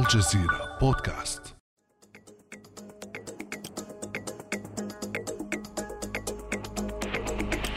[0.00, 1.42] الجزيرة بودكاست.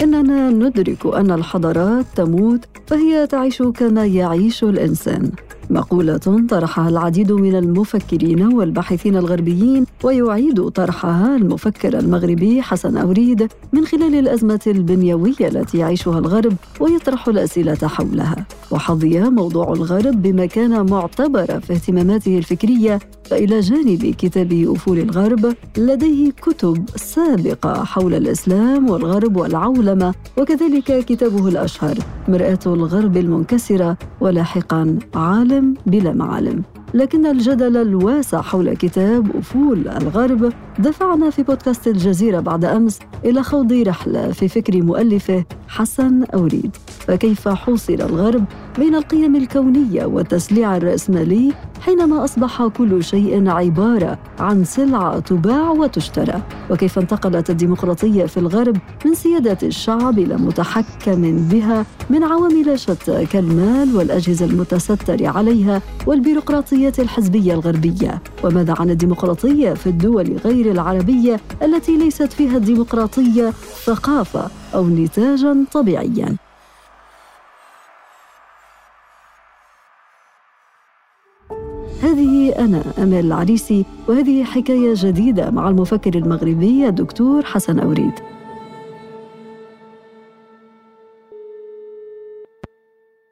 [0.02, 5.32] إننا ندرك أن الحضارات تموت فهي تعيش كما يعيش الإنسان.
[5.70, 14.16] مقولة طرحها العديد من المفكرين والباحثين الغربيين ويعيد طرحها المفكر المغربي حسن أوريد من خلال
[14.16, 18.46] الأزمة البنيوية التي يعيشها الغرب ويطرح الأسئلة حولها.
[18.72, 26.86] وحظي موضوع الغرب بمكانة معتبرة في اهتماماته الفكرية فإلى جانب كتاب أفول الغرب لديه كتب
[26.96, 36.64] سابقة حول الإسلام والغرب والعولمة وكذلك كتابه الأشهر مرآة الغرب المنكسرة ولاحقا عالم بلا معالم.
[36.94, 43.74] لكن الجدل الواسع حول كتاب أفول الغرب دفعنا في بودكاست الجزيرة بعد أمس إلى خوض
[43.74, 46.76] رحلة في فكر مؤلفه حسن أوريد.
[47.08, 48.46] فكيف حوصل الغرب
[48.80, 57.00] بين القيم الكونية والتسليع الرأسمالي حينما أصبح كل شيء عبارة عن سلعة تباع وتشترى؟ وكيف
[57.00, 64.46] انتقلت الديمقراطية في الغرب من سيادة الشعب إلى متحكم بها من عوامل شتى كالمال والأجهزة
[64.46, 72.58] المتستر عليها والبيروقراطية الحزبية الغربية؟ وماذا عن الديمقراطية في الدول غير العربية التي ليست فيها
[72.58, 73.50] الديمقراطية
[73.86, 76.36] ثقافة أو نتاجا طبيعيا؟
[82.60, 88.14] أنا أمال العريسي وهذه حكاية جديدة مع المفكر المغربي الدكتور حسن أوريد.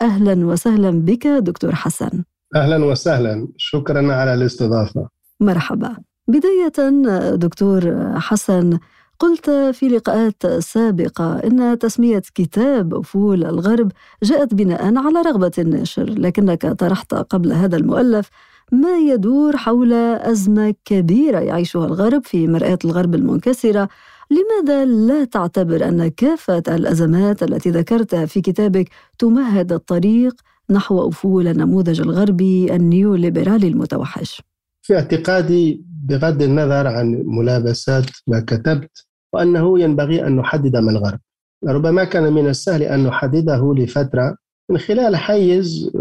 [0.02, 2.23] أهلا وسهلا بك دكتور حسن.
[2.55, 3.47] أهلا وسهلا.
[3.58, 5.09] شكرا على الاستضافة.
[5.39, 5.97] مرحبا.
[6.27, 6.89] بداية
[7.36, 7.81] دكتور
[8.19, 8.80] حسن
[9.19, 13.92] قلت في لقاءات سابقة إن تسمية كتاب أفول الغرب
[14.23, 18.30] جاءت بناء على رغبة الناشر لكنك طرحت قبل هذا المؤلف
[18.72, 23.89] ما يدور حول أزمة كبيرة يعيشها الغرب في مرآة الغرب المنكسرة
[24.31, 28.89] لماذا لا تعتبر أن كافة الأزمات التي ذكرتها في كتابك
[29.20, 34.42] تمهد الطريق نحو أفول النموذج الغربي النيوليبرالي المتوحش؟
[34.81, 41.20] في اعتقادي بغض النظر عن ملابسات ما كتبت وأنه ينبغي أن نحدد ما الغرب
[41.67, 44.36] ربما كان من السهل أن نحدده لفترة
[44.70, 45.92] من خلال حيز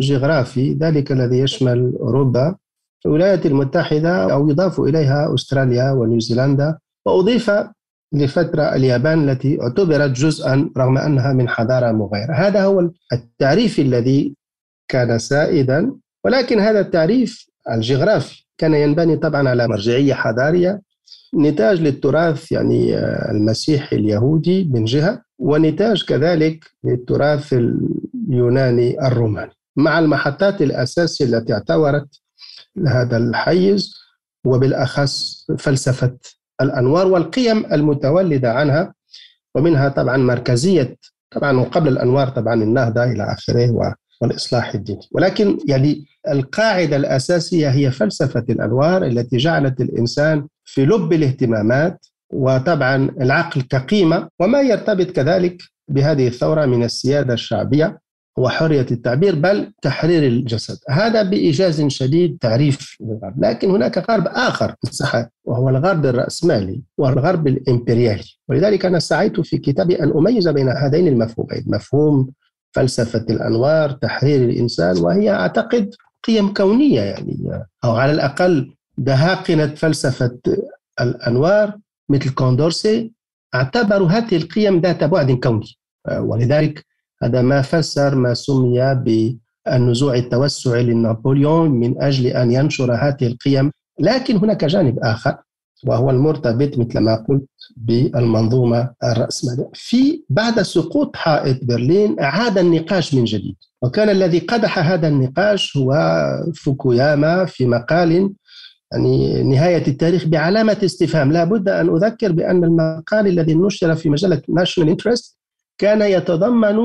[0.00, 2.56] جغرافي ذلك الذي يشمل أوروبا
[3.06, 7.50] الولايات المتحدة أو يضاف إليها أستراليا ونيوزيلندا وأضيف
[8.12, 12.32] لفترة اليابان التي اعتبرت جزءا رغم أنها من حضارة مغايرة.
[12.32, 14.34] هذا هو التعريف الذي
[14.88, 15.92] كان سائدا
[16.24, 20.82] ولكن هذا التعريف الجغرافي كان ينبني طبعا على مرجعية حضارية
[21.34, 22.98] نتاج للتراث يعني
[23.30, 27.54] المسيحي اليهودي من جهة ونتاج كذلك للتراث
[28.28, 29.59] اليوناني الروماني.
[29.80, 32.08] مع المحطات الأساسية التي اعتبرت
[32.86, 33.94] هذا الحيز
[34.46, 36.16] وبالأخص فلسفة
[36.60, 38.94] الأنوار والقيم المتولدة عنها
[39.54, 40.96] ومنها طبعا مركزية
[41.30, 45.00] طبعا وقبل الأنوار طبعا النهضة إلى آخره والإصلاح الديني.
[45.12, 53.62] ولكن يعني القاعدة الأساسية هي فلسفة الأنوار التي جعلت الإنسان في لب الاهتمامات وطبعا العقل
[53.62, 58.00] كقيمة وما يرتبط كذلك بهذه الثورة من السيادة الشعبية.
[58.40, 60.78] وحرية التعبير بل تحرير الجسد.
[60.90, 68.24] هذا بإيجاز شديد تعريف الغرب لكن هناك غرب آخر صح وهو الغرب الرأسمالي والغرب الإمبريالي.
[68.48, 72.30] ولذلك أنا سعيت في كتابي أن أميز بين هذين المفهومين مفهوم
[72.72, 77.36] فلسفة الأنوار تحرير الإنسان وهي أعتقد قيم كونية يعني
[77.84, 80.38] أو على الأقل دهاقنة فلسفة
[81.00, 81.78] الأنوار
[82.08, 83.12] مثل كوندورسي.
[83.54, 85.76] اعتبروا هذه القيم ذات بعد كوني.
[86.18, 86.89] ولذلك
[87.22, 93.70] هذا ما فسر ما سمي بالنزوع التوسعي لنابليون من أجل أن ينشر هذه القيم.
[94.00, 95.36] لكن هناك جانب آخر
[95.86, 99.70] وهو المرتبط مثل ما قلت بالمنظومة الرأسمالية.
[99.74, 105.94] في بعد سقوط حائط برلين عاد النقاش من جديد وكان الذي قدح هذا النقاش هو
[106.54, 108.32] فوكوياما في مقال
[108.92, 111.32] يعني نهاية التاريخ بعلامة استفهام.
[111.32, 115.38] لا بد أن أذكر بأن المقال الذي نشر في مجلة National Interest
[115.78, 116.76] كان يتضمن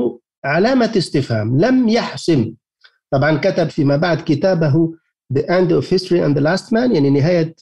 [0.46, 2.52] علامة استفهام لم يحسم
[3.10, 4.94] طبعا كتب فيما بعد كتابه
[5.34, 7.54] The End of History and the Last Man يعني نهاية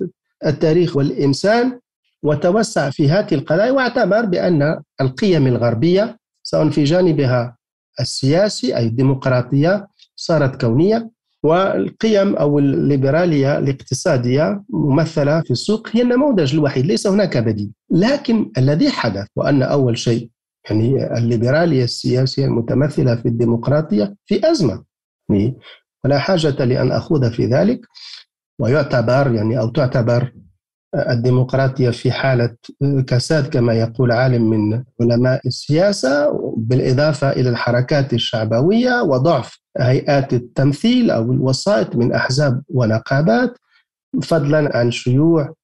[0.47, 1.81] التاريخ والإنسان
[2.23, 7.57] وتوسع في هذه القضايا واعتبر بأن القيم الغربية سواء في جانبها
[8.01, 11.11] السياسي أي الديمقراطية صارت كونية
[11.43, 17.71] والقيم أو الليبرالية الاقتصادية ممثلة في السوق هي النموذج الوحيد ليس هناك بديل.
[17.91, 20.31] لكن الذي حدث وأن أول شيء
[20.71, 24.85] يعني الليبرالية السياسية المتمثلة في الديمقراطية في أزمة.
[25.29, 25.57] يعني
[26.05, 27.81] ولا حاجة لأن أخوض في ذلك.
[28.61, 30.33] ويعتبر يعني أو تعتبر
[30.95, 32.57] الديمقراطية في حالة
[33.07, 41.33] كساد كما يقول عالم من علماء السياسة بالإضافة إلى الحركات الشعبوية وضعف هيئات التمثيل أو
[41.33, 43.59] الوسائط من أحزاب ونقابات
[44.23, 45.55] فضلا عن شيوع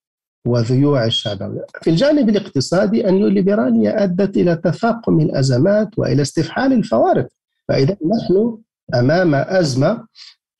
[0.47, 7.29] وذيوع الشعبوية في الجانب الاقتصادي الليبرالية أدت إلى تفاقم الأزمات وإلى استفحال الفوارق.
[7.69, 8.59] فإذا نحن
[8.95, 10.07] أمام أزمة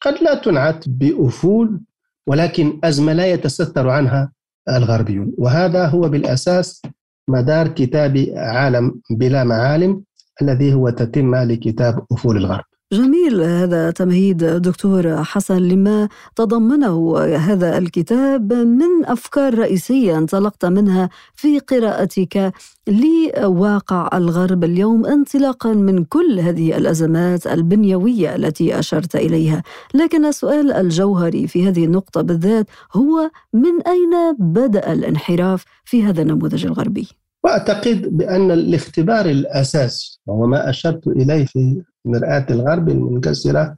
[0.01, 1.81] قد لا تنعت بأفول
[2.27, 4.33] ولكن أزمة لا يتستر عنها
[4.69, 5.33] الغربيون.
[5.39, 6.83] وهذا هو بالأساس
[7.29, 10.03] مدار كتاب عالم بلا معالم
[10.43, 12.65] الذي هو تتمة لكتاب أفول الغرب.
[12.93, 21.59] جميل هذا تمهيد دكتور حسن لما تضمنه هذا الكتاب من أفكار رئيسية انطلقت منها في
[21.59, 22.53] قراءتك
[22.89, 29.63] لواقع الغرب اليوم انطلاقا من كل هذه الأزمات البنيوية التي أشرت إليها،
[29.95, 36.67] لكن السؤال الجوهري في هذه النقطة بالذات هو من أين بدأ الانحراف في هذا النموذج
[36.67, 37.09] الغربي؟
[37.45, 43.77] وأعتقد بأن الاختبار الاساسي وهو ما أشرت إليه في مرآة الغرب المنكسرة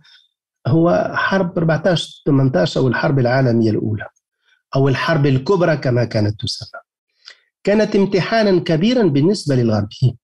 [0.66, 4.06] هو حرب 14 18 أو الحرب العالمية الأولى
[4.76, 6.80] أو الحرب الكبرى كما كانت تسمى.
[7.64, 10.16] كانت امتحانا كبيرا بالنسبة للغربيين.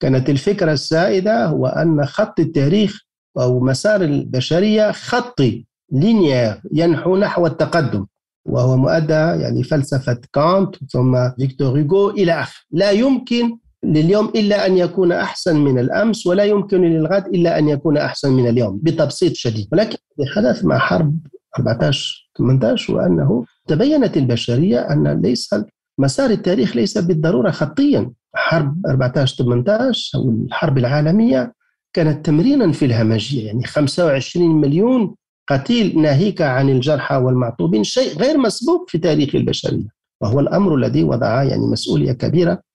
[0.00, 3.00] كانت الفكرة السائدة هو أن خط التاريخ
[3.38, 8.06] أو مسار البشرية خطي linéaire ينحو نحو التقدم
[8.44, 14.78] وهو مؤدى يعني فلسفة كانت ثم فيكتور هوغو إلى آخره لا يمكن لليوم إلا أن
[14.78, 19.68] يكون أحسن من الأمس ولا يمكن للغد إلا أن يكون أحسن من اليوم بتبسيط شديد.
[19.72, 19.96] ولكن
[20.36, 21.18] حدث مع حرب
[21.58, 25.54] 14 18 وأنه تبينت البشرية أن ليس
[25.98, 28.10] مسار التاريخ ليس بالضرورة خطيا.
[28.34, 31.54] حرب 14 18 أو الحرب العالمية
[31.92, 35.14] كانت تمرينا في الهمجية يعني 25 مليون
[35.48, 39.88] قتيل ناهيك عن الجرحى والمعطوبين شيء غير مسبوق في تاريخ البشرية.
[40.20, 42.67] وهو الأمر الذي وضع يعني مسؤولية كبيرة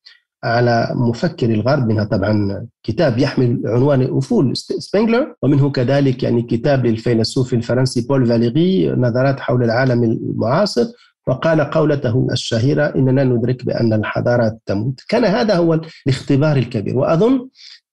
[0.43, 2.03] على مفكر الغرب منها.
[2.03, 9.39] طبعا كتاب يحمل عنوان أفول سبينجلر ومنه كذلك يعني كتاب للفيلسوف الفرنسي بول فاليري نظرات
[9.39, 10.85] حول العالم المعاصر
[11.27, 14.99] وقال قولته الشهيرة إننا ندرك بأن الحضارات تموت.
[15.09, 16.97] كان هذا هو الاختبار الكبير.
[16.97, 17.47] وأظن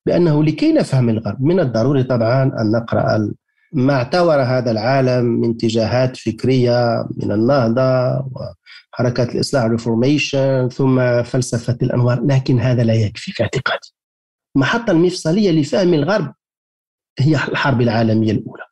[0.07, 3.31] بأنه لكي نفهم الغرب من الضروري طبعا أن نقرأ
[3.73, 8.19] ما اعتبر هذا العالم من اتجاهات فكرية من النهضة
[8.93, 13.95] حركة الإصلاح ريفورميشن ثم فلسفة الأنوار لكن هذا لا يكفي في اعتقادي.
[14.57, 16.35] المحطة المفصلية لفهم الغرب
[17.19, 18.63] هي الحرب العالمية الأولى.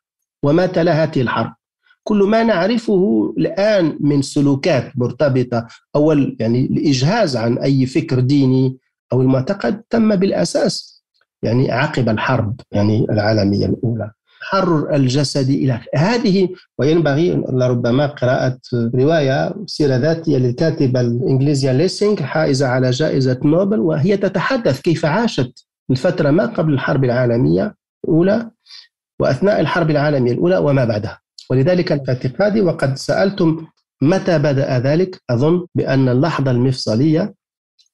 [0.43, 1.53] وما تلا هذه الحرب.
[2.03, 8.77] كل ما نعرفه الآن من سلوكات مرتبطة أول يعني الإجهاز عن أي فكر ديني
[9.13, 11.03] أو المعتقد تم بالأساس
[11.43, 14.11] يعني عقب الحرب يعني العالمية الأولى.
[14.39, 18.57] التحرر الجسدي إلى هذه وينبغي لربما قراءة
[18.95, 26.31] رواية سيرة ذاتية للكاتبة الإنجليزية ليسينغ حائزة على جائزة نوبل وهي تتحدث كيف عاشت الفترة
[26.31, 27.75] ما قبل الحرب العالمية
[28.05, 28.51] الأولى
[29.19, 31.19] وأثناء الحرب العالمية الأولى وما بعدها.
[31.49, 33.65] ولذلك اعتقادي وقد سألتم
[34.01, 37.33] متى بدأ ذلك؟ أظن بأن اللحظة المفصلية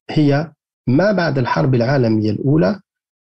[0.10, 0.52] هي
[0.88, 2.80] ما بعد الحرب العالمية الأولى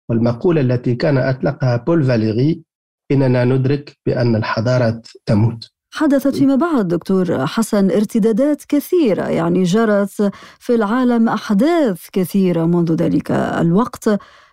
[0.09, 2.63] والمقولة التي كان أطلقها بول فاليري
[3.13, 5.73] إننا ندرك بأن الحضارات تموت.
[5.95, 13.31] حدثت فيما بعد دكتور حسن ارتدادات كثيرة يعني جرت في العالم أحداث كثيرة منذ ذلك
[13.31, 14.09] الوقت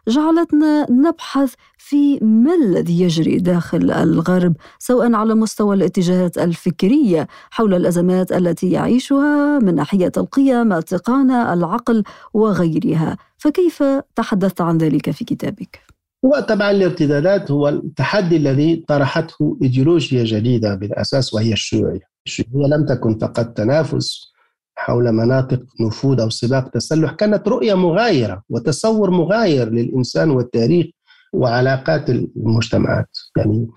[0.09, 8.33] جعلتنا نبحث في ما الذي يجري داخل الغرب سواء على مستوى الاتجاهات الفكرية حول الأزمات
[8.33, 12.03] التي يعيشها من ناحية القيم التقانه العقل
[12.35, 13.17] وغيرها.
[13.39, 13.83] فكيف
[14.17, 21.35] تحدثت عن ذلك في كتابك؟ هو طبعا الارتدادات هو التحدي الذي طرحته إيديولوجيا جديدة بالأساس
[21.35, 22.11] وهي الشيوعية.
[22.27, 24.33] الشيوعية لم تكن فقط تنافس
[24.77, 30.87] حول مناطق نفوذ أو سباق تسلح، كانت رؤية مغايرة وتصور مغاير للإنسان والتاريخ
[31.33, 33.69] وعلاقات المجتمعات، يعني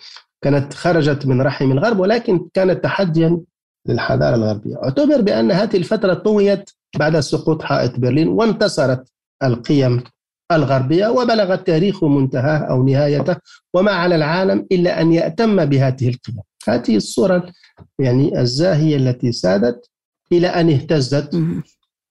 [0.42, 3.42] كانت خرجت من رحم الغرب ولكن كانت تحديا
[3.88, 6.70] للحضارة الغربية، اعتبر بأن هذه الفترة طويت
[7.00, 9.10] بعد سقوط حائط برلين وانتصرت
[9.44, 10.04] القيم
[10.52, 13.36] الغربية وبلغ التاريخ منتهاه أو نهايته
[13.74, 17.52] وما على العالم إلا أن يأتم بهذه القيم هذه الصورة
[18.00, 19.90] يعني الزاهية التي سادت
[20.32, 21.42] إلى أن اهتزت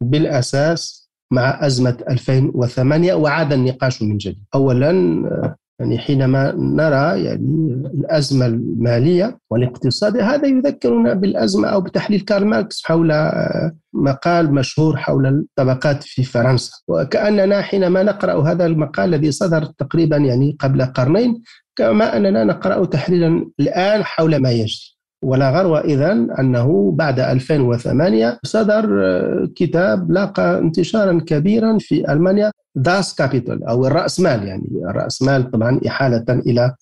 [0.03, 4.45] بالأساس مع أزمة 2008 وعاد النقاش من جديد.
[4.55, 12.83] أولا يعني حينما نرى يعني الأزمة المالية والاقتصادية هذا يذكرنا بالأزمة أو بتحليل كارل ماركس
[12.85, 16.73] حول آه، مقال مشهور حول الطبقات في فرنسا.
[16.89, 21.43] وكأننا حينما نقرأ هذا المقال الذي صدر تقريبا يعني قبل قرنين
[21.77, 24.93] كما أننا نقرأ تحليلا الآن حول ما يجري.
[25.23, 32.53] ولا غرو إذا أنه بعد 2008 صدر آه، كتاب لاقى انتشارا كبيرا في ألمانيا.
[32.75, 34.69] Das Kapital أو الرأسمال يعني.
[34.91, 36.75] الرأسمال طبعا إحالة إلى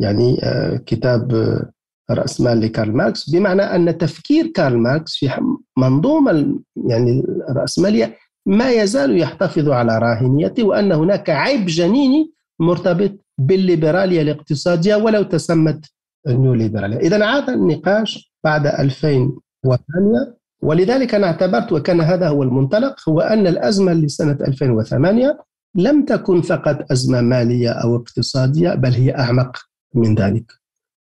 [0.00, 1.70] يعني آه، كتاب آه،
[2.10, 3.30] رأسمال لكارل ماركس.
[3.30, 5.30] بمعنى أن تفكير كارل ماركس في
[5.78, 14.96] منظومة يعني الرأسمالية ما يزال يحتفظ على راهنيته وأن هناك عيب جنيني مرتبط بالليبرالية الاقتصادية
[14.96, 15.86] ولو تسمت
[16.28, 23.20] النيو ليبرالية إذا عاد النقاش بعد 2008 ولذلك أنا اعتبرت وكان هذا هو المنطلق هو
[23.20, 25.38] أن الأزمة لسنة 2008
[25.74, 29.58] لم تكن فقط أزمة مالية أو اقتصادية بل هي أعمق
[29.94, 30.52] من ذلك.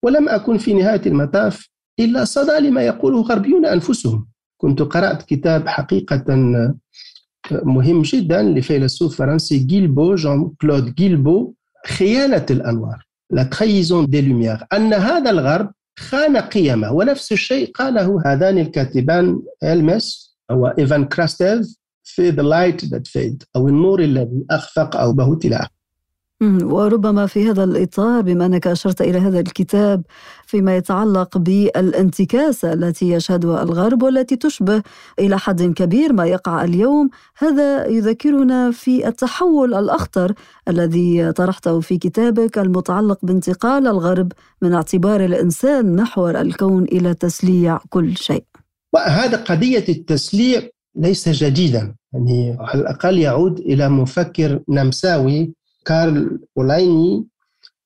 [0.03, 1.69] ولم أكن في نهاية المطاف
[2.00, 4.27] إلا صدى لما يقوله الغربيون أنفسهم.
[4.57, 6.24] كنت قرأت كتاب حقيقة
[7.51, 11.53] مهم جدا لفيلسوف فرنسي جيلبو جون كلود جيلبو
[11.88, 13.05] خيانة الأنوار.
[13.29, 20.35] La trahison des Lumières أن هذا الغرب خان قيمه ونفس الشيء قاله هذان الكاتبان هولمس
[20.51, 23.45] أو إيفان كراستيف في The Light That Failed.
[23.55, 25.67] أو النور الذي أخفق أو بهت إلى
[26.41, 30.03] وربما في هذا الإطار بما أنك أشرت إلى هذا الكتاب
[30.45, 34.83] فيما يتعلق بالانتكاسة التي يشهدها الغرب والتي تشبه
[35.19, 40.33] إلى حد كبير ما يقع اليوم هذا يذكرنا في التحول الأخطر
[40.67, 48.17] الذي طرحته في كتابك المتعلق بانتقال الغرب من اعتبار الإنسان محور الكون إلى تسليع كل
[48.17, 48.43] شيء.
[48.93, 50.61] وهذا قضية التسليع
[50.95, 55.53] ليس جديدا يعني على الأقل يعود إلى مفكر نمساوي
[55.85, 57.25] كارل أولايني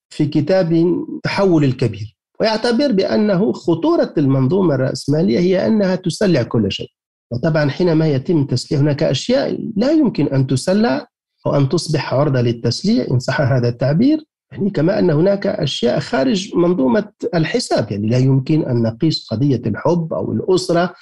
[0.09, 6.89] في كتاب تحول الكبير ويعتبر بأنه خطورة المنظومة الرأسمالية هي أنها تسلع كل شيء.
[7.31, 11.07] وطبعا حينما يتم تسليع هناك أشياء لا يمكن أن تسلع
[11.45, 16.55] أو أن تصبح عرضة للتسليع إن صح هذا التعبير يعني كما أن هناك أشياء خارج
[16.55, 20.93] منظومة الحساب يعني لا يمكن أن نقيس قضية الحب أو الأسرة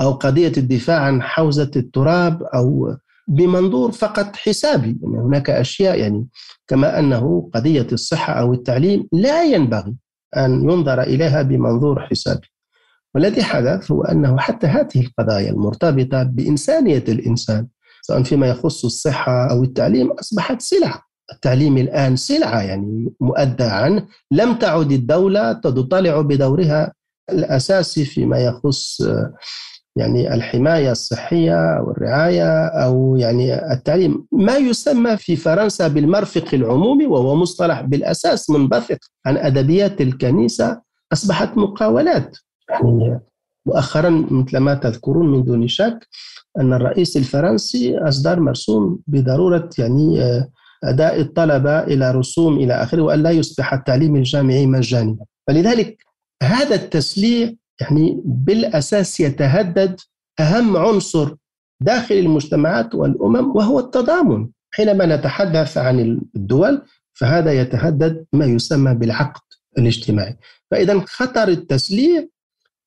[0.00, 2.96] أو قضية الدفاع عن حوزة التراب أو
[3.28, 4.98] بمنظور فقط حسابي.
[5.02, 6.26] يعني هناك أشياء يعني
[6.68, 9.94] كما أنه قضية الصحة أو التعليم لا ينبغي
[10.36, 12.48] أن ينظر إليها بمنظور حسابي.
[13.14, 17.66] والذي حدث هو أنه حتى هذه القضايا المرتبطة بإنسانية الإنسان
[18.02, 21.02] سواء فيما يخص الصحة أو التعليم أصبحت سلعة.
[21.32, 26.92] التعليم الآن سلعة يعني مؤدى عنه لم تعد الدولة تطلع بدورها
[27.30, 29.02] الأساسي فيما يخص
[29.96, 34.26] يعني الحماية الصحية أو الرعايه أو يعني التعليم.
[34.32, 40.80] ما يسمى في فرنسا بالمرفق العمومي وهو مصطلح بالأساس منبثق عن أدبيات الكنيسة
[41.12, 42.36] أصبحت مقاولات.
[42.70, 43.20] يعني
[43.66, 46.08] مؤخرا مثل ما تذكرون من دون شك
[46.60, 50.48] أن الرئيس الفرنسي اصدر مرسوم بضرورة يعني آه،
[50.84, 55.16] أداء الطلبة إلى رسوم إلى آخره وأن لا يصبح التعليم الجامعي مجانيا.
[55.46, 56.04] فلذلك
[56.42, 60.00] هذا التسليع يعني بالأساس يتهدد
[60.40, 61.34] أهم عنصر
[61.80, 64.48] داخل المجتمعات والأمم وهو التضامن.
[64.70, 69.42] حينما نتحدث عن الدول فهذا يتهدد ما يسمى بالعقد
[69.78, 70.36] الاجتماعي.
[70.70, 72.26] فإذا خطر التسليع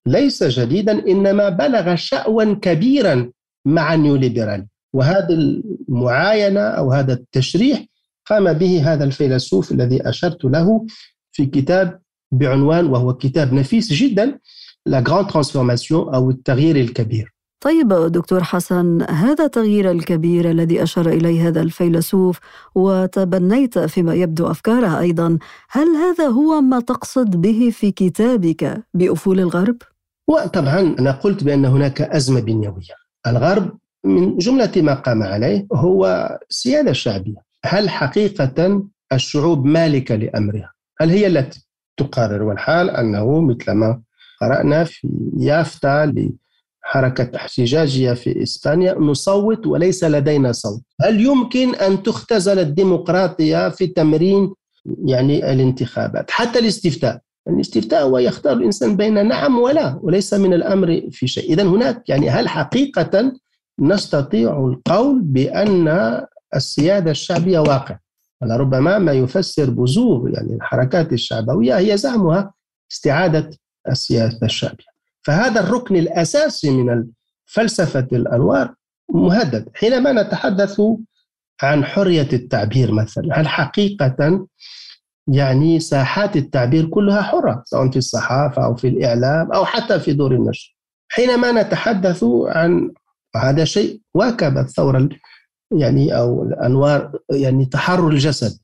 [0.06, 3.32] ليس جديدا إنما بلغ شأوا كبيرا
[3.66, 4.68] مع النيوليبرال.
[4.94, 7.86] وهذه المعاينة أو هذا التشريح
[8.26, 10.86] قام به هذا الفيلسوف الذي أشرت له
[11.32, 12.00] في كتاب
[12.32, 14.40] بعنوان وهو كتاب نفيس جدا
[14.88, 21.48] La Grande Transformation أو التغيير الكبير طيب دكتور حسن هذا التغيير الكبير الذي أشار إليه
[21.48, 22.40] هذا الفيلسوف
[22.76, 25.38] وتبنيت فيما يبدو أفكاره أيضا
[25.70, 29.78] هل هذا هو ما تقصد به في كتابك بأفول الغرب؟
[30.28, 32.96] وطبعا أنا قلت بأن هناك أزمة بنيوية
[33.28, 38.82] الغرب من جملة ما قام عليه هو سيادة شعبية هل حقيقة
[39.14, 41.68] الشعوب مالكة لأمرها؟ هل هي التي
[41.98, 44.02] تقرر والحال أنه مثلما
[44.42, 46.14] قرأنا في يافتا
[46.86, 48.94] لحركة احتجاجية في إسبانيا.
[48.94, 50.82] نصوت وليس لدينا صوت.
[51.02, 54.54] هل يمكن أن تختزل الديمقراطية في تمرين
[55.06, 57.20] يعني الانتخابات؟ حتى الاستفتاء.
[57.48, 61.54] الاستفتاء هو يختار الإنسان بين نعم ولا وليس من الأمر في شيء.
[61.54, 63.32] إذا هناك يعني هل حقيقة
[63.80, 66.22] نستطيع القول بأن
[66.56, 67.98] السيادة الشعبية واقع؟
[68.44, 72.54] ربما ما يفسر بزوغ يعني الحركات الشعبوية هي زعمها
[72.92, 73.50] استعادة
[73.92, 74.86] السياسة الشعبية.
[75.22, 77.06] فهذا الركن الأساسي من
[77.46, 78.74] فلسفة الأنوار
[79.10, 79.70] مهدد.
[79.76, 80.82] حينما نتحدث
[81.64, 84.48] عن حرية التعبير مثلا هل حقيقة
[85.28, 90.32] يعني ساحات التعبير كلها حرة سواء في الصحافة أو في الإعلام أو حتى في دور
[90.32, 90.76] النشر؟
[91.10, 92.92] حينما نتحدث عن
[93.36, 95.10] هذا شيء واكب الثورة
[95.72, 98.60] يعني أو الأنوار يعني تحرر الجسد.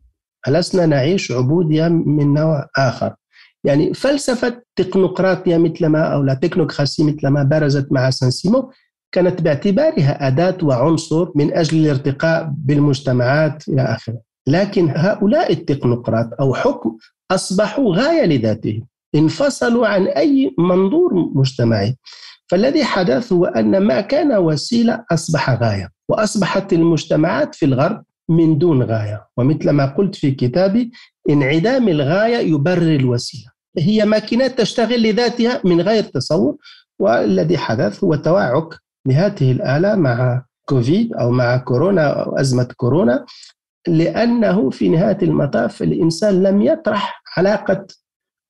[0.48, 3.16] ألسنا نعيش عبودية من نوع آخر.
[3.64, 6.40] يعني فلسفة تكنوقراطية مثل ما أو لا
[7.00, 8.70] مثل ما برزت مع سان سيمون
[9.12, 14.18] كانت باعتبارها أداة وعنصر من أجل الارتقاء بالمجتمعات إلى آخره.
[14.48, 16.98] لكن هؤلاء التكنوقراط أو حكم
[17.32, 21.96] أصبحوا غاية لذاتهم انفصلوا عن أي منظور مجتمعي.
[22.48, 28.84] فالذي حدث هو أن ما كان وسيلة أصبح غاية وأصبحت المجتمعات في الغرب من دون
[28.84, 29.28] غاية.
[29.38, 30.92] ومثل ما قلت في كتابي
[31.30, 33.53] انعدام الغاية يبرر الوسيلة.
[33.78, 36.58] هي ماكينات تشتغل لذاتها من غير تصور
[37.00, 43.26] والذي حدث هو توعك لهذه الآلة مع كوفيد أو مع كورونا أو أزمة كورونا
[43.88, 47.88] لأنه في نهاية المطاف الإنسان لم يطرح علاقة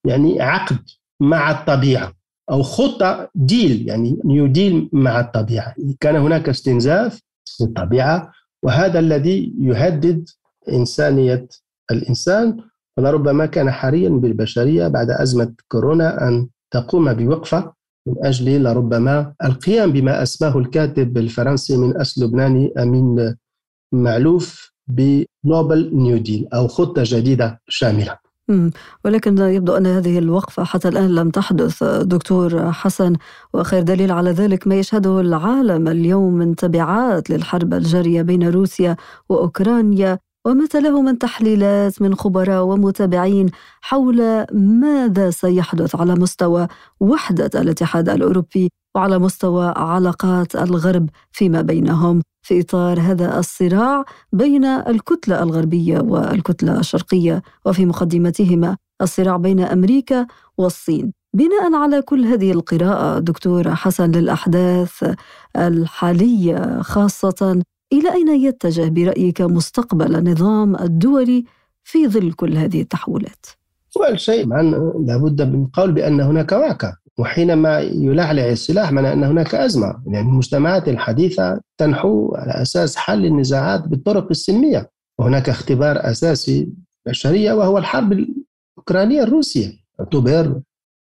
[0.06, 0.80] يعني عقد
[1.20, 2.14] مع الطبيعة
[2.52, 5.76] أو خطة ديل يعني نيو ديل مع الطبيعة.
[6.00, 7.22] كان هناك استنزاف
[7.62, 8.32] للطبيعة
[8.64, 10.30] وهذا الذي يهدد
[10.70, 11.48] إنسانية
[11.92, 12.58] الإنسان
[12.98, 17.74] ولربما كان حريا بالبشرية بعد أزمة كورونا أن تقوم بوقفة
[18.08, 23.36] من أجل لربما القيام بما أسماه الكاتب الفرنسي من أصل لبناني أمين
[23.94, 28.18] معلوف بنوبل نيو ديل أو خطة جديدة شاملة.
[29.06, 33.16] ولكن يبدو أن هذه الوقفة حتى الآن لم تحدث دكتور حسن.
[33.54, 38.96] وخير دليل على ذلك ما يشهده العالم اليوم من تبعات للحرب الجارية بين روسيا
[39.30, 40.20] وأوكرانيا.
[40.46, 43.50] ومتى له من تحليلات من خبراء ومتابعين
[43.82, 46.68] حول ماذا سيحدث على مستوى
[47.00, 52.22] وحدة الاتحاد الأوروبي وعلى مستوى علاقات الغرب فيما بينهم.
[52.46, 61.14] في إطار هذا الصراع بين الكتلة الغربية والكتلة الشرقية وفي مقدمتهما الصراع بين أمريكا والصين.
[61.34, 65.16] بناء على كل هذه القراءة دكتور حسن للأحداث
[65.58, 67.62] الحالية خاصة
[67.94, 71.46] إلى أين يتجه برأيك مستقبل النظام الدولي
[71.84, 73.46] في ظل كل هذه التحولات؟
[73.98, 74.48] أول شيء
[75.06, 80.02] لابد من القول بأن هناك واقع وحينما يلعلع السلاح معنى أن هناك أزمة.
[80.08, 84.90] يعني المجتمعات الحديثة تنحو على أساس حل النزاعات بالطرق السلمية.
[85.20, 86.70] وهناك اختبار أساسي
[87.06, 89.72] بشرية وهو الحرب الأوكرانية الروسية.
[90.00, 90.62] اعتبر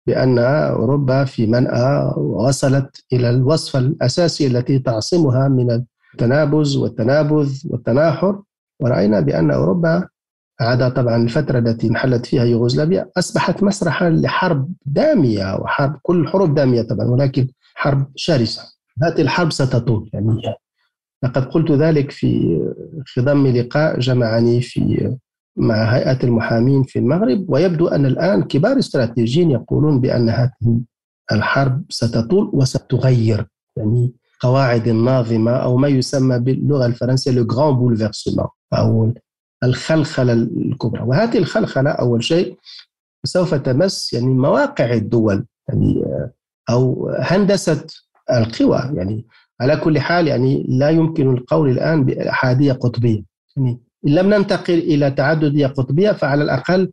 [0.07, 5.85] بأن أوروبا في منأى وصلت إلى الوصفة الأساسية التي تعصمها من
[6.16, 8.42] التنابز والتنابذ والتناحر
[8.81, 10.09] ورأينا بأن أوروبا
[10.61, 16.83] عدا طبعا الفترة التي انحلت فيها يوغوسلافيا أصبحت مسرحا لحرب دامية وحرب كل الحروب دامية
[16.83, 18.62] طبعا ولكن حرب شرسة.
[19.02, 20.40] هذه الحرب ستطول يعني.
[21.22, 22.61] لقد قلت ذلك في
[23.07, 25.14] خضم لقاء جمعني في
[25.57, 30.81] مع هيئة المحامين في المغرب ويبدو أن الآن كبار استراتيجيين يقولون بأن هذه
[31.33, 34.12] الحرب ستطول وستغير يعني.
[34.40, 39.12] قواعد الناظمة أو ما يسمى باللغة الفرنسية لو غران بولفيرسمون أو
[39.64, 41.03] الخلخلة الكبرى.
[41.03, 42.59] وهذه الخلخلة أول شيء
[43.25, 46.05] سوف تمس يعني مواقع الدول يعني
[46.70, 47.87] أو هندسة
[48.31, 48.90] القوى.
[48.94, 49.27] يعني
[49.61, 53.22] على كل حال يعني لا يمكن القول الآن بأحادية قطبية.
[53.57, 56.92] يعني إن لم ننتقل إلى تعددية قطبية فعلى الأقل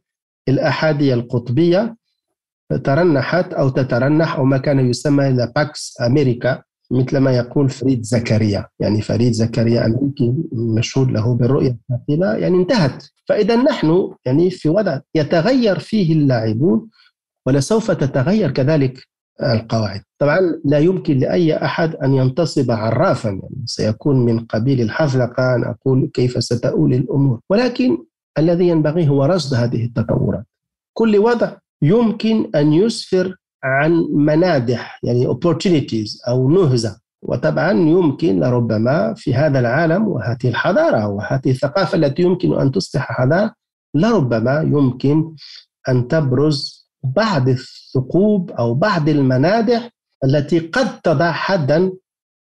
[0.49, 1.95] الأحادية القطبية
[2.83, 8.67] ترنحت أو تترنح أو ما كان يسمى إلى Pax Americana مثل ما يقول فريد زكريا.
[8.79, 13.03] يعني فريد زكريا أمريكي مشهور له بالرؤية الثاقبة يعني انتهت.
[13.29, 16.89] فإذا نحن يعني في وضع يتغير فيه اللاعبون
[17.45, 19.07] ولسوف تتغير كذلك
[19.43, 20.01] القواعد.
[20.19, 26.11] طبعا لا يمكن لأي أحد أن ينتصب عرافا يعني سيكون من قبيل الحذلقة أن أقول
[26.13, 27.39] كيف ستؤول الأمور.
[27.49, 27.97] ولكن
[28.37, 30.45] الذي ينبغي هو رصد هذه التطورات.
[30.93, 31.51] كل وضع
[31.81, 37.03] يمكن أن يسفر عن منادح يعني opportunities أو نهزة.
[37.25, 43.53] وطبعا يمكن لربما في هذا العالم وهذه الحضارة وهذه الثقافة التي يمكن أن تصبح حضارة
[43.95, 45.35] لربما يمكن
[45.89, 49.89] أن تبرز بعض الثقوب أو بعض المنادح
[50.23, 51.91] التي قد تضع حدا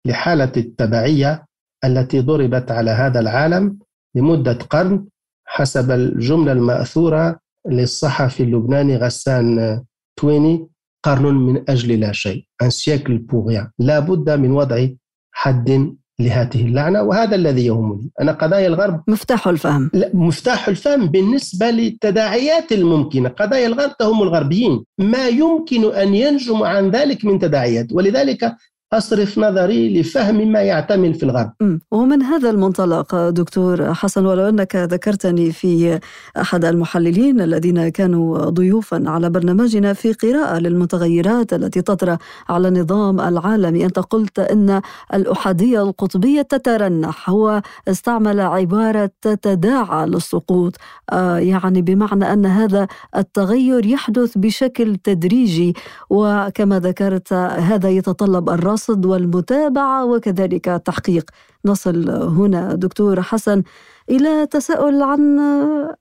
[0.06, 1.46] لحالة التبعية
[1.86, 3.78] التي ضربت على هذا العالم
[4.16, 5.06] لمدة قرن
[5.46, 9.84] حسب الجملة المأثورة للصحفي اللبناني غسان
[10.20, 10.68] تويني.
[11.04, 14.88] قرن من أجل لا شيء ان سيكل بوغيا لا بد من وضع
[15.32, 18.12] حد لهذه اللعنة وهذا الذي يهمني.
[18.22, 19.92] أنا قضايا الغرب مفتاح الفهم.
[19.94, 23.30] لا مفتاح الفهم بالنسبة للتداعيات الممكنة.
[23.30, 24.84] قضايا الغرب تهم الغربيين.
[24.98, 27.88] ما يمكن أن ينجم عن ذلك من تداعيات.
[27.92, 28.56] ولذلك
[28.94, 31.52] أصرف نظري لفهم ما يعتمل في الغرب.
[31.92, 36.00] ومن هذا المنطلق دكتور حسن ولو أنك ذكرتني في
[36.38, 42.18] أحد المحللين الذين كانوا ضيوفا على برنامجنا في قراءة للمتغيرات التي تطرأ
[42.50, 44.82] على النظام العالمي أنت قلت أن
[45.14, 47.30] الأحادية القطبية تترنح.
[47.30, 50.76] هو استعمل عبارة تتداعى للسقوط.
[51.12, 55.74] آه، يعني بمعنى أن هذا التغير يحدث بشكل تدريجي
[56.10, 61.30] وكما ذكرت هذا يتطلب الرصد والمتابعة وكذلك التحقيق.
[61.66, 63.64] نصل هنا دكتور حسن
[64.10, 65.40] إلى تساؤل عن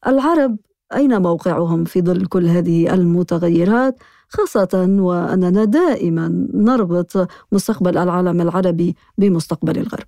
[0.07, 0.57] العرب.
[0.95, 9.79] أين موقعهم في ظل كل هذه المتغيرات؟ خاصة وأننا دائما نربط مستقبل العالم العربي بمستقبل
[9.79, 10.07] الغرب.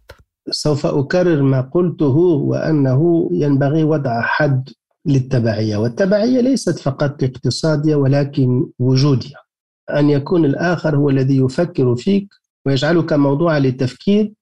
[0.50, 4.68] سوف أكرر ما قلته وأنه ينبغي وضع حد
[5.06, 9.36] للتبعية والتبعية ليست فقط اقتصادية ولكن وجودية.
[9.90, 12.28] أن يكون الآخر هو الذي يفكر فيك
[12.66, 14.32] ويجعلك موضوعا للتفكير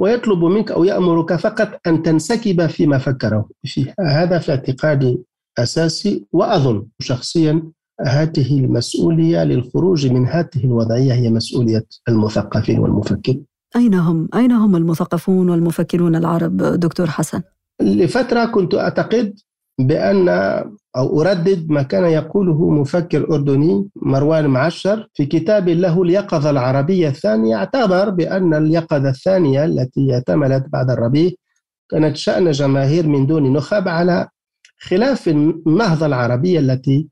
[0.00, 5.18] ويطلب منك أو يأمرك فقط أن تنسكب فيما فكره فيه هذا في اعتقادي
[5.58, 7.62] أساسي وأظن شخصيا
[8.06, 13.44] هذه المسؤولية للخروج من هذه الوضعية هي مسؤولية المثقفين والمفكرين
[13.76, 17.42] أين هم؟ أين هم المثقفون والمفكرون العرب دكتور حسن؟
[17.82, 19.38] لفترة كنت أعتقد
[19.86, 20.28] بأن
[20.96, 27.56] أو أردد ما كان يقوله مفكر أردني مروان معشر في كتاب له اليقظة العربية الثانية
[27.56, 31.30] اعتبر بأن اليقظة الثانية التي اعتملت بعد الربيع
[31.90, 34.28] كانت شأن جماهير من دون نخب على
[34.78, 37.08] خلاف النهضة العربية التي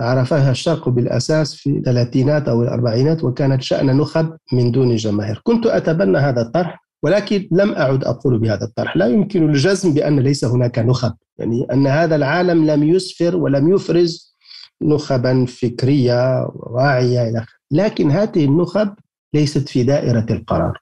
[0.00, 5.40] عرفها الشرق بالأساس في الثلاثينات أو الأربعينات وكانت شأن نخب من دون جماهير.
[5.44, 8.96] كنت أتبنى هذا الطرح ولكن لم أعد أقول بهذا الطرح.
[8.96, 11.14] لا يمكن الجزم بأن ليس هناك نخب.
[11.38, 14.36] يعني أن هذا العالم لم يسفر ولم يفرز
[14.82, 18.94] نخبا فكرية واعية إلى لكن هذه النخب
[19.34, 20.78] ليست في دائرة القرار.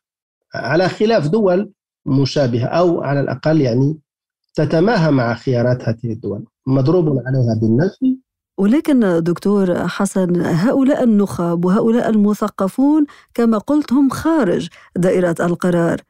[0.55, 1.71] على خلاف دول
[2.07, 3.99] مشابهة أو على الأقل يعني
[4.55, 6.45] تتماهى مع خيارات هذه الدول.
[6.67, 8.19] مضروب عليها بالنفي
[8.59, 13.05] ولكن دكتور حسن هؤلاء النخب وهؤلاء المثقفون
[13.35, 16.01] كما قلت هم خارج دائرة القرار.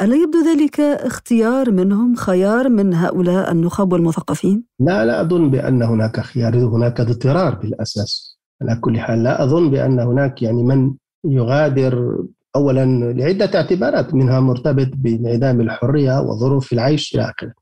[0.00, 6.20] ألا يبدو ذلك اختيار منهم خيار من هؤلاء النخب والمثقفين؟ لا لا أظن بأن هناك
[6.20, 12.24] خيار هناك اضطرار بالأساس على كل حال لا أظن بأن هناك يعني من يغادر
[12.56, 17.52] اولا لعدة اعتبارات منها مرتبط بانعدام الحرية وظروف العيش إلى آخره.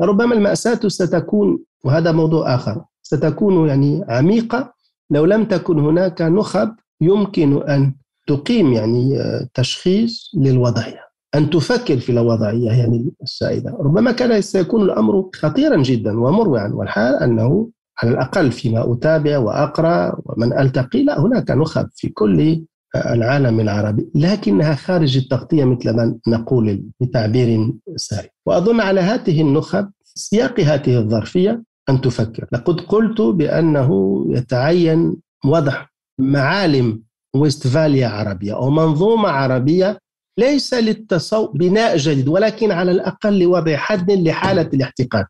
[0.00, 4.72] ربما المأساة ستكون وهذا موضوع آخر ستكون يعني عميقة
[5.10, 7.94] لو لم تكن هناك نخب يمكن أن
[8.26, 9.18] تقيم يعني
[9.54, 11.09] تشخيص للوضعية.
[11.34, 13.70] أن تفكر في الوضعية يعني السائدة.
[13.80, 17.70] ربما كان سيكون الأمر خطيرا جدا ومروعا والحال أنه
[18.02, 22.64] على الأقل فيما أتابع وأقرأ ومن ألتقي لا هناك نخب في كل
[22.96, 28.28] العالم العربي لكنها خارج التغطية مثل ما نقول بتعبير ساري.
[28.46, 32.46] وأظن على هذه النخب سياق هذه الظرفية أن تفكر.
[32.52, 35.86] لقد قلت بأنه يتعين وضع
[36.18, 37.02] معالم
[37.36, 39.98] ويستفاليا عربية أو منظومة عربية
[40.38, 45.24] ليس للتصو بناء جديد ولكن على الأقل لوضع حد لحالة الاحتقان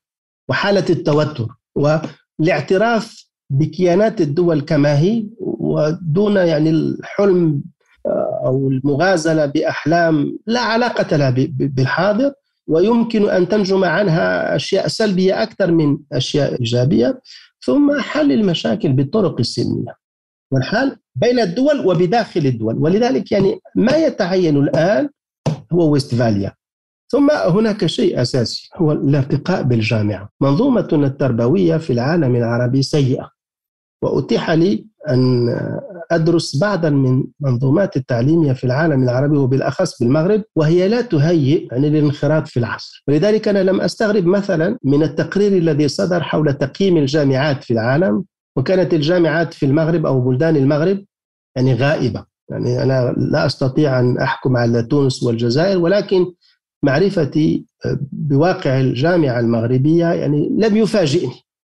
[0.49, 7.63] وحالة التوتر والاعتراف بكيانات الدول كما هي ودون يعني الحلم
[8.07, 12.33] آه، أو المغازلة بأحلام لا علاقة لها بالحاضر.
[12.67, 17.21] ويمكن أن تنجم عنها أشياء سلبية أكثر من أشياء إيجابية.
[17.65, 19.95] ثم حل المشاكل بالطرق السلمية
[20.53, 22.77] والحال بين الدول وبداخل الدول.
[22.79, 25.09] ولذلك يعني ما يتعين الآن
[25.73, 26.53] هو ويستفاليا
[27.13, 30.29] ثم هناك شيء أساسي هو الارتقاء بالجامعة.
[30.41, 33.31] منظومتنا التربوية في العالم العربي سيئة.
[34.03, 35.49] وأتيح لي أن
[36.11, 42.49] أدرس بعضا من منظومات التعليمية في العالم العربي وبالأخص بالمغرب وهي لا تهيئ يعني للانخراط
[42.49, 43.05] في العصر.
[43.09, 48.25] ولذلك أنا لم أستغرب مثلا من التقرير الذي صدر حول تقييم الجامعات في العالم
[48.57, 51.05] وكانت الجامعات في المغرب أو بلدان المغرب
[51.57, 52.25] يعني غائبة.
[52.51, 56.27] يعني أنا لا أستطيع أن أحكم على تونس والجزائر ولكن
[56.85, 57.67] معرفتي
[58.13, 61.35] بواقع الجامعة المغربية يعني لم يفاجئني.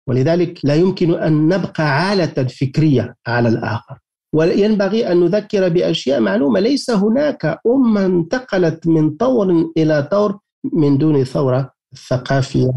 [0.08, 3.98] ولذلك لا يمكن أن نبقى عالة فكرية على الآخر.
[4.34, 6.60] وينبغي أن نذكر بأشياء معلومة.
[6.60, 10.38] ليس هناك أمة انتقلت من طور إلى طور
[10.72, 11.73] من دون ثورة
[12.09, 12.70] ثقافية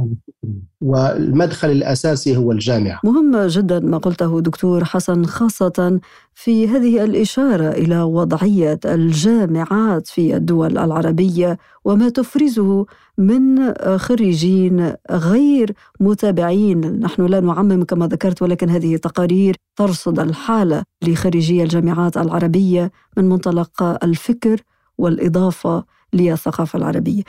[0.81, 2.99] والمدخل الأساسي هو الجامعة.
[3.03, 5.99] مهم جدا ما قلته دكتور حسن خاصة
[6.33, 12.85] في هذه الإشارة إلى وضعية الجامعات في الدول العربية وما تفرزه
[13.17, 16.99] من خريجين غير متابعين.
[16.99, 23.83] نحن لا نعمم كما ذكرت ولكن هذه تقارير ترصد الحالة لخريجي الجامعات العربية من منطلق
[24.03, 24.61] الفكر
[24.97, 27.23] والإضافة للثقافة العربية.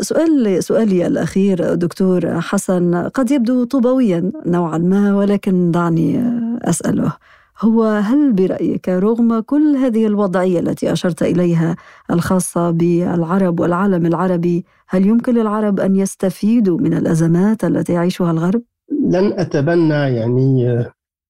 [0.00, 6.22] سؤال سؤالي الأخير دكتور حسن قد يبدو طوبويا نوعا ما ولكن دعني
[6.62, 7.12] أسأله
[7.60, 11.76] هو هل برأيك رغم كل هذه الوضعية التي أشرت إليها
[12.10, 19.32] الخاصة بالعرب والعالم العربي هل يمكن للعرب أن يستفيدوا من الأزمات التي يعيشها الغرب؟ لن
[19.32, 20.84] أتبنى يعني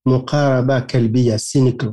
[0.07, 1.87] مقاربة كلبية سينيكو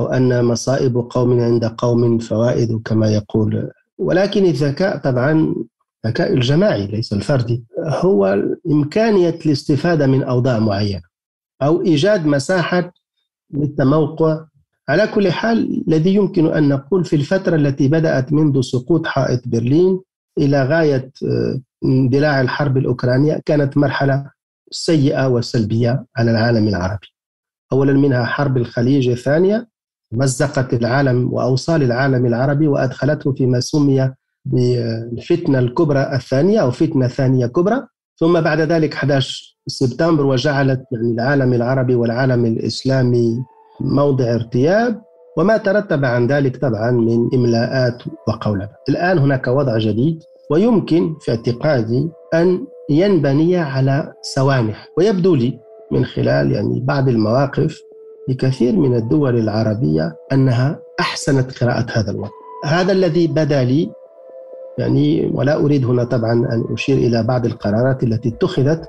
[0.00, 5.54] أو أن مصائب قوم عند قوم فوائد كما يقول ولكن الذكاء طبعا
[6.04, 7.64] الذكاء الجماعي ليس الفردي.
[7.78, 11.02] هو إمكانية الاستفادة من أوضاع معينة
[11.62, 12.92] أو إيجاد مساحة
[13.50, 14.44] للتموقع.
[14.88, 20.00] على كل حال الذي يمكن أن نقول في الفترة التي بدأت منذ سقوط حائط برلين
[20.38, 24.30] إلى غاية آه، اندلاع الحرب الأوكرانية كانت مرحلة
[24.70, 27.06] سيئة وسلبية على العالم العربي.
[27.72, 29.68] أولا منها حرب الخليج الثانية
[30.12, 34.12] مزقت العالم وأوصال العالم العربي وأدخلته فيما سمي
[34.44, 37.86] بالفتنة الكبرى الثانية أو فتنة ثانية كبرى.
[38.20, 43.38] ثم بعد ذلك 11 سبتمبر وجعلت يعني العالم العربي والعالم الإسلامي
[43.80, 45.02] موضع ارتياب
[45.38, 50.18] وما ترتب عن ذلك طبعا من إملاءات وقولبة الآن هناك وضع جديد
[50.50, 55.58] ويمكن في اعتقادي أن ينبني على سوانح ويبدو لي
[55.92, 57.78] من خلال يعني بعض المواقف
[58.28, 62.30] لكثير من الدول العربية أنها أحسنت قراءة هذا الوضع
[62.64, 63.90] هذا الذي بدا لي
[64.78, 68.88] يعني ولا أريد هنا طبعا أن أشير إلى بعض القرارات التي اتخذت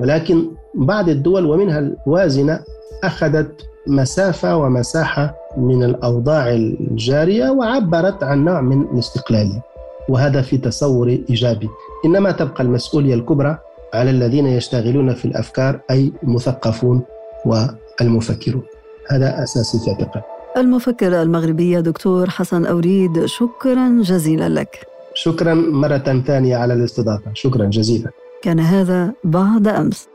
[0.00, 0.44] ولكن
[0.74, 2.60] بعض الدول ومنها الوازنة
[3.04, 3.52] أخذت
[3.86, 9.62] مسافة ومساحة من الأوضاع الجارية وعبرت عن نوع من الاستقلالية
[10.08, 11.68] وهذا في تصور إيجابي.
[12.04, 13.58] إنما تبقى المسؤولية الكبرى
[13.94, 17.02] على الذين يشتغلون في الأفكار أي المثقفون
[17.46, 18.62] والمفكرون.
[19.10, 20.22] هذا أساسي في اعتقاد
[20.56, 24.86] المفكر المغربي دكتور حسن أوريد شكرا جزيلا لك.
[25.14, 27.30] شكرا مرة ثانية على الاستضافة.
[27.34, 28.10] شكرا جزيلا.
[28.42, 30.08] كان هذا بعد أمس.